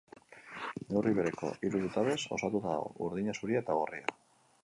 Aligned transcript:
Neurri 0.93 1.11
bereko 1.19 1.51
hiru 1.67 1.81
zutabez 1.87 2.17
osatuta 2.37 2.73
dago: 2.77 2.89
urdina, 3.09 3.35
zuria 3.41 3.63
eta 3.65 3.79
gorria. 3.83 4.19